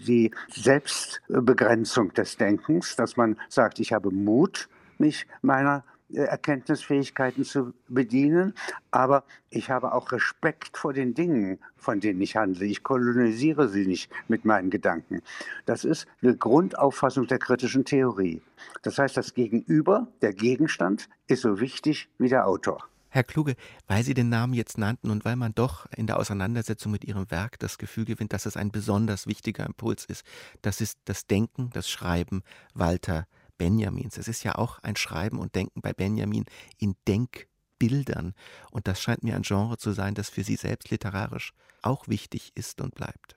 [0.00, 8.54] Die Selbstbegrenzung des Denkens, dass man sagt, ich habe Mut, mich meiner Erkenntnisfähigkeiten zu bedienen,
[8.90, 12.66] aber ich habe auch Respekt vor den Dingen, von denen ich handle.
[12.66, 15.22] Ich kolonisiere sie nicht mit meinen Gedanken.
[15.64, 18.42] Das ist eine Grundauffassung der kritischen Theorie.
[18.82, 22.84] Das heißt, das Gegenüber, der Gegenstand, ist so wichtig wie der Autor.
[23.08, 26.92] Herr Kluge, weil Sie den Namen jetzt nannten und weil man doch in der Auseinandersetzung
[26.92, 30.22] mit Ihrem Werk das Gefühl gewinnt, dass es ein besonders wichtiger Impuls ist,
[30.60, 32.42] das ist das Denken, das Schreiben
[32.74, 33.26] Walter
[33.58, 34.18] Benjamins.
[34.18, 36.44] Es ist ja auch ein Schreiben und Denken bei Benjamin
[36.78, 38.34] in Denkbildern.
[38.70, 42.52] Und das scheint mir ein Genre zu sein, das für Sie selbst literarisch auch wichtig
[42.54, 43.36] ist und bleibt.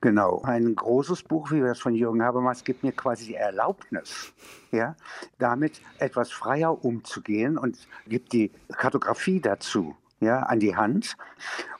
[0.00, 0.42] Genau.
[0.42, 4.32] Ein großes Buch wie das von Jürgen Habermas gibt mir quasi die Erlaubnis,
[4.70, 4.94] ja,
[5.38, 11.16] damit etwas freier umzugehen und gibt die Kartografie dazu ja, an die Hand.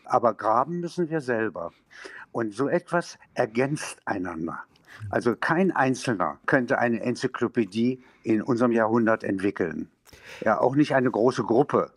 [0.05, 1.73] Aber graben müssen wir selber.
[2.33, 4.65] Und so etwas ergänzt einander.
[5.11, 9.89] Also kein Einzelner könnte eine Enzyklopädie in unserem Jahrhundert entwickeln.
[10.41, 11.91] Ja, auch nicht eine große Gruppe,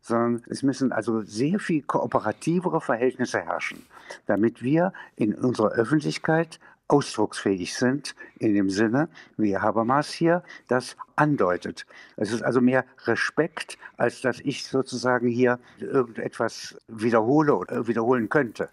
[0.00, 3.84] sondern es müssen also sehr viel kooperativere Verhältnisse herrschen.
[4.26, 11.86] damit wir in unserer Öffentlichkeit ausdrucksfähig sind, in dem Sinne, wie Habermas hier das andeutet.
[12.16, 18.68] Es ist also mehr Respekt, als dass ich sozusagen hier irgendetwas wiederhole oder wiederholen könnte.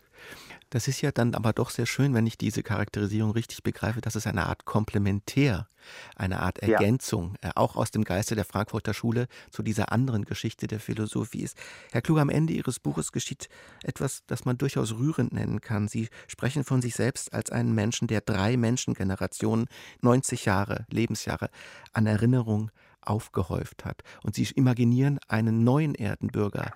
[0.71, 4.15] Das ist ja dann aber doch sehr schön, wenn ich diese Charakterisierung richtig begreife, dass
[4.15, 5.67] es eine Art Komplementär,
[6.15, 7.49] eine Art Ergänzung, ja.
[7.49, 11.57] äh, auch aus dem Geiste der Frankfurter Schule zu dieser anderen Geschichte der Philosophie ist.
[11.91, 13.49] Herr Klug, am Ende Ihres Buches geschieht
[13.83, 15.89] etwas, das man durchaus rührend nennen kann.
[15.89, 19.67] Sie sprechen von sich selbst als einen Menschen, der drei Menschengenerationen,
[19.99, 21.49] 90 Jahre, Lebensjahre
[21.91, 24.03] an Erinnerung aufgehäuft hat.
[24.23, 26.71] Und Sie imaginieren einen neuen Erdenbürger,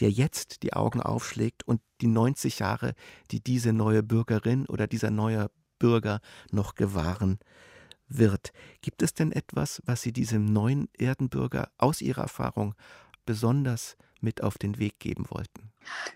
[0.00, 2.94] der jetzt die Augen aufschlägt und die 90 Jahre,
[3.30, 7.38] die diese neue Bürgerin oder dieser neue Bürger noch gewahren
[8.08, 8.52] wird.
[8.80, 12.74] Gibt es denn etwas, was Sie diesem neuen Erdenbürger aus Ihrer Erfahrung
[13.26, 15.72] besonders mit auf den Weg geben wollten?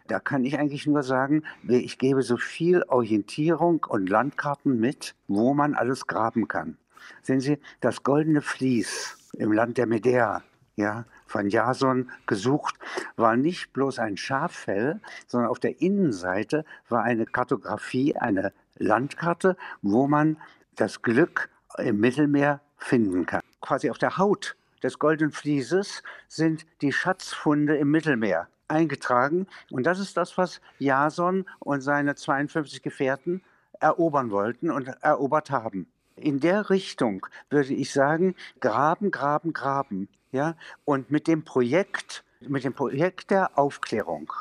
[0.07, 5.55] Da kann ich eigentlich nur sagen, ich gebe so viel Orientierung und Landkarten mit, wo
[5.55, 6.79] man alles graben kann.
[7.23, 10.43] Sehen Sie, das goldene Vlies im Land der Medea,
[10.77, 12.75] ja, von Jason gesucht,
[13.17, 20.07] war nicht bloß ein Schaffell, sondern auf der Innenseite war eine Kartografie, eine Landkarte, wo
[20.07, 20.37] man
[20.77, 23.41] das Glück im Mittelmeer finden kann.
[23.63, 29.47] Quasi auf der Haut des Goldenen Flieses sind die Schatzfunde im Mittelmeer eingetragen.
[29.71, 33.43] Und das ist das, was Jason und seine 52 Gefährten
[33.81, 35.87] erobern wollten und erobert haben.
[36.17, 40.09] In der Richtung würde ich sagen, graben, graben, graben.
[40.33, 40.57] Ja?
[40.85, 44.33] Und mit dem Projekt, mit dem Projekt der Aufklärung,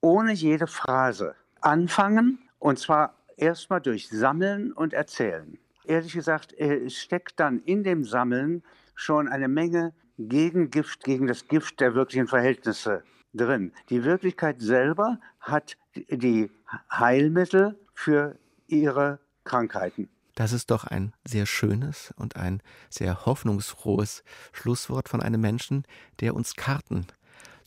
[0.00, 5.58] ohne jede Phrase anfangen und zwar erstmal durch Sammeln und Erzählen.
[5.84, 8.62] Ehrlich gesagt, es steckt dann in dem Sammeln
[8.94, 13.72] schon eine Menge Gegengift gegen das Gift der wirklichen Verhältnisse drin.
[13.88, 16.50] Die Wirklichkeit selber hat die
[16.90, 20.08] Heilmittel für ihre Krankheiten.
[20.38, 24.22] Das ist doch ein sehr schönes und ein sehr hoffnungsfrohes
[24.52, 25.82] Schlusswort von einem Menschen,
[26.20, 27.08] der uns Karten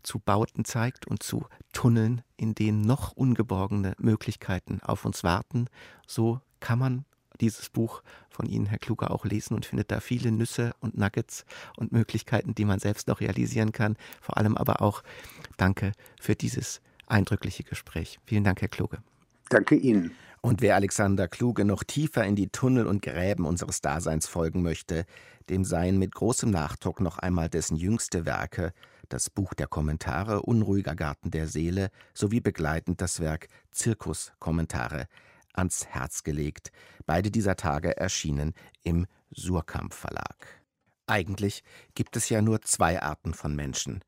[0.03, 5.65] zu Bauten zeigt und zu Tunneln, in denen noch ungeborgene Möglichkeiten auf uns warten.
[6.07, 7.03] So kann man
[7.41, 11.43] dieses Buch von Ihnen, Herr Kluger, auch lesen und findet da viele Nüsse und Nuggets
[11.75, 13.97] und Möglichkeiten, die man selbst noch realisieren kann.
[14.21, 15.03] Vor allem aber auch
[15.57, 18.21] danke für dieses eindrückliche Gespräch.
[18.23, 18.99] Vielen Dank, Herr Kluge.
[19.49, 20.15] Danke Ihnen.
[20.41, 25.05] Und wer Alexander Kluge noch tiefer in die Tunnel und Gräben unseres Daseins folgen möchte,
[25.49, 28.73] dem seien mit großem Nachdruck noch einmal dessen jüngste Werke,
[29.07, 35.07] das Buch der Kommentare Unruhiger Garten der Seele sowie begleitend das Werk Zirkuskommentare
[35.53, 36.71] ans Herz gelegt,
[37.05, 40.61] beide dieser Tage erschienen im Surkamp Verlag.
[41.05, 44.03] Eigentlich gibt es ja nur zwei Arten von Menschen,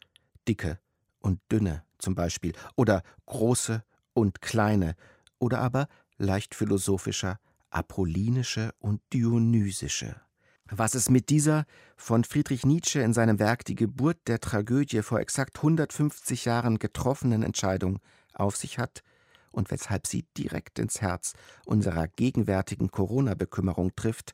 [0.48, 0.80] dicke
[1.20, 4.96] und dünne zum Beispiel, oder große und kleine,
[5.40, 10.22] oder aber leicht philosophischer, apollinische und dionysische.
[10.70, 11.66] Was es mit dieser
[11.98, 17.44] von Friedrich Nietzsche in seinem Werk Die Geburt der Tragödie vor exakt 150 Jahren getroffenen
[17.44, 18.00] Entscheidung
[18.34, 19.04] auf sich hat
[19.52, 21.34] und weshalb sie direkt ins Herz
[21.66, 24.34] unserer gegenwärtigen Corona-Bekümmerung trifft,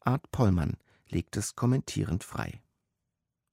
[0.00, 0.76] Art Pollmann
[1.08, 2.62] legt es kommentierend frei.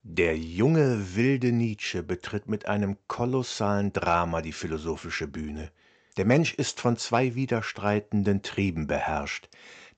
[0.02, 5.70] Der junge, wilde Nietzsche betritt mit einem kolossalen Drama die philosophische Bühne.
[6.18, 9.48] Der Mensch ist von zwei widerstreitenden Trieben beherrscht.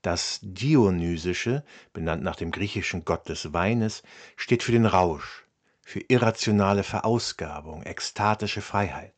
[0.02, 4.02] Das Dionysische, benannt nach dem griechischen Gott des Weines,
[4.36, 5.46] steht für den Rausch,
[5.80, 9.14] für irrationale Verausgabung, ekstatische Freiheit.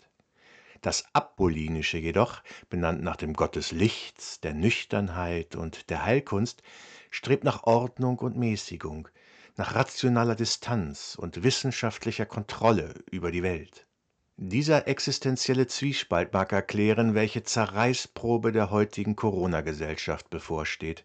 [0.81, 6.63] Das Apollinische jedoch, benannt nach dem Gott des Lichts, der Nüchternheit und der Heilkunst,
[7.11, 9.09] strebt nach Ordnung und Mäßigung,
[9.57, 13.89] nach rationaler Distanz und wissenschaftlicher Kontrolle über die Welt.
[14.37, 21.05] Dieser existenzielle Zwiespalt mag erklären, welche Zerreißprobe der heutigen Corona-Gesellschaft bevorsteht.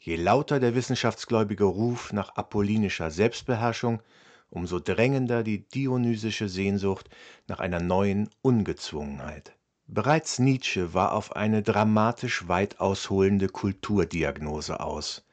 [0.00, 4.02] Je lauter der wissenschaftsgläubige Ruf nach apollinischer Selbstbeherrschung,
[4.50, 7.08] umso drängender die dionysische Sehnsucht
[7.48, 9.56] nach einer neuen Ungezwungenheit.
[9.86, 15.23] Bereits Nietzsche war auf eine dramatisch weit ausholende Kulturdiagnose aus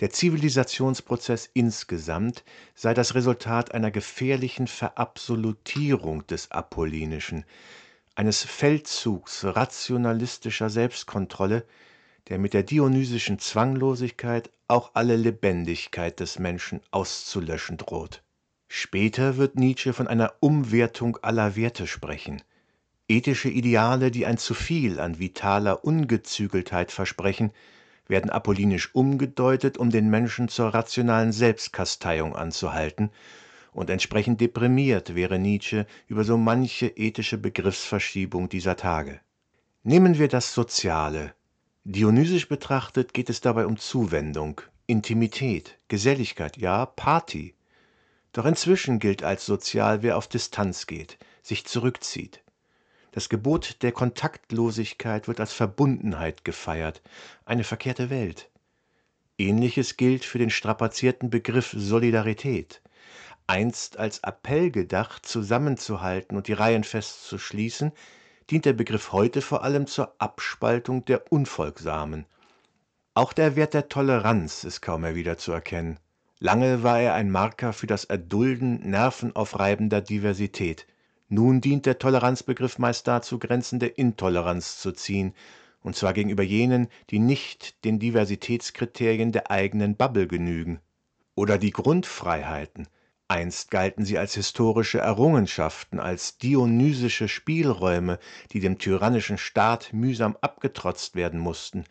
[0.00, 7.44] der Zivilisationsprozess insgesamt sei das Resultat einer gefährlichen Verabsolutierung des Apollinischen,
[8.16, 11.64] eines Feldzugs rationalistischer Selbstkontrolle,
[12.28, 18.22] der mit der dionysischen Zwanglosigkeit auch alle Lebendigkeit des Menschen auszulöschen droht.
[18.68, 22.42] Später wird Nietzsche von einer Umwertung aller Werte sprechen.
[23.08, 27.52] Ethische Ideale, die ein zu viel an vitaler Ungezügeltheit versprechen,
[28.06, 33.10] werden apollinisch umgedeutet, um den Menschen zur rationalen Selbstkasteiung anzuhalten,
[33.72, 39.20] und entsprechend deprimiert wäre Nietzsche über so manche ethische Begriffsverschiebung dieser Tage.
[39.82, 41.34] Nehmen wir das Soziale.
[41.82, 47.54] Dionysisch betrachtet geht es dabei um Zuwendung, Intimität, Geselligkeit, ja Party.
[48.32, 52.43] Doch inzwischen gilt als sozial, wer auf Distanz geht, sich zurückzieht.
[53.14, 57.00] Das Gebot der Kontaktlosigkeit wird als Verbundenheit gefeiert,
[57.44, 58.50] eine verkehrte Welt.
[59.38, 62.82] Ähnliches gilt für den strapazierten Begriff Solidarität.
[63.46, 67.92] Einst als Appell gedacht, zusammenzuhalten und die Reihen festzuschließen,
[68.50, 72.26] dient der Begriff heute vor allem zur Abspaltung der Unfolgsamen.
[73.14, 76.00] Auch der Wert der Toleranz ist kaum mehr wiederzuerkennen.
[76.40, 80.88] Lange war er ein Marker für das Erdulden nervenaufreibender Diversität.
[81.34, 85.34] Nun dient der Toleranzbegriff meist dazu, Grenzen der Intoleranz zu ziehen,
[85.80, 90.78] und zwar gegenüber jenen, die nicht den Diversitätskriterien der eigenen Bubble genügen.
[91.34, 92.86] Oder die Grundfreiheiten.
[93.26, 98.20] Einst galten sie als historische Errungenschaften, als dionysische Spielräume,
[98.52, 101.82] die dem tyrannischen Staat mühsam abgetrotzt werden mussten.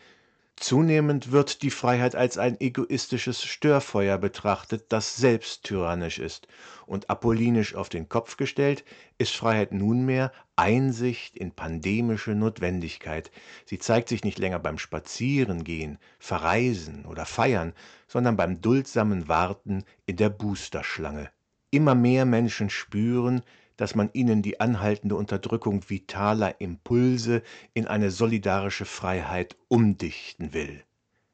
[0.55, 6.47] Zunehmend wird die Freiheit als ein egoistisches Störfeuer betrachtet, das selbst tyrannisch ist,
[6.85, 8.85] und apollinisch auf den Kopf gestellt,
[9.17, 13.31] ist Freiheit nunmehr Einsicht in pandemische Notwendigkeit.
[13.65, 17.73] Sie zeigt sich nicht länger beim Spazierengehen, Verreisen oder Feiern,
[18.07, 21.29] sondern beim duldsamen Warten in der Boosterschlange.
[21.71, 23.41] Immer mehr Menschen spüren,
[23.77, 27.41] dass man ihnen die anhaltende Unterdrückung vitaler Impulse
[27.73, 30.83] in eine solidarische Freiheit umdichten will.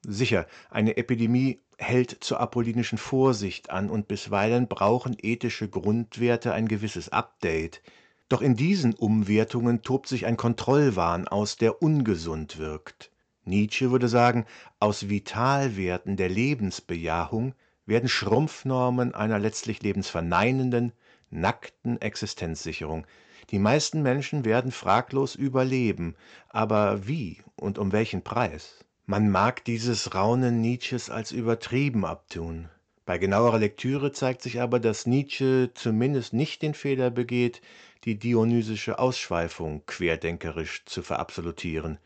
[0.04, 7.10] Sicher, eine Epidemie hält zur apollinischen Vorsicht an und bisweilen brauchen ethische Grundwerte ein gewisses
[7.10, 7.82] Update.
[8.28, 13.12] Doch in diesen Umwertungen tobt sich ein Kontrollwahn aus, der ungesund wirkt.
[13.46, 14.46] Nietzsche würde sagen,
[14.80, 20.94] aus Vitalwerten der Lebensbejahung werden Schrumpfnormen einer letztlich lebensverneinenden,
[21.30, 23.06] nackten Existenzsicherung.
[23.52, 26.16] Die meisten Menschen werden fraglos überleben,
[26.50, 28.86] aber wie und um welchen Preis?
[29.06, 32.70] Man mag dieses Raunen Nietzsches als übertrieben abtun.
[33.06, 37.60] Bei genauerer Lektüre zeigt sich aber, dass Nietzsche zumindest nicht den Fehler begeht,
[38.04, 41.98] die dionysische Ausschweifung querdenkerisch zu verabsolutieren.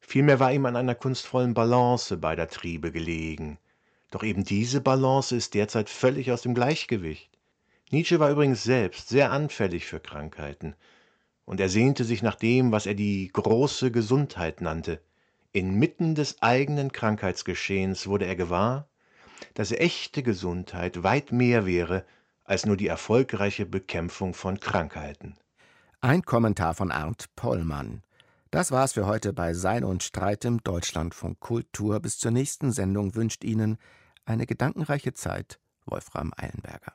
[0.00, 3.56] Vielmehr war ihm an einer kunstvollen Balance beider Triebe gelegen.
[4.10, 7.29] Doch eben diese Balance ist derzeit völlig aus dem Gleichgewicht.
[7.90, 10.74] Nietzsche war übrigens selbst sehr anfällig für Krankheiten,
[11.44, 15.00] und er sehnte sich nach dem, was er die große Gesundheit nannte.
[15.52, 18.88] Inmitten des eigenen Krankheitsgeschehens wurde er gewahr,
[19.54, 22.04] dass echte Gesundheit weit mehr wäre
[22.44, 25.36] als nur die erfolgreiche Bekämpfung von Krankheiten.
[26.00, 28.02] Ein Kommentar von Arndt Pollmann.
[28.52, 31.98] Das war's für heute bei Sein und Streit im Deutschlandfunk Kultur.
[31.98, 33.78] Bis zur nächsten Sendung wünscht Ihnen
[34.24, 36.92] eine gedankenreiche Zeit Wolfram Eilenberger.